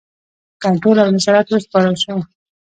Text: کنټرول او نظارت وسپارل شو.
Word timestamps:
کنټرول 0.63 0.97
او 1.03 1.09
نظارت 1.15 1.47
وسپارل 1.49 1.95
شو. 2.03 2.15